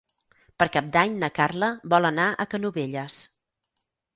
[0.61, 3.21] Per Cap d'Any na Carla vol anar a Canovelles.